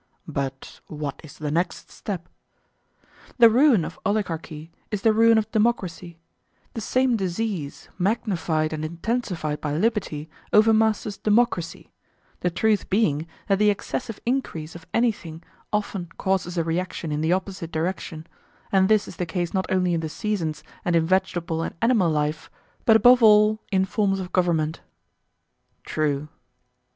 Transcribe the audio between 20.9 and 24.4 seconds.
in vegetable and animal life, but above all in forms of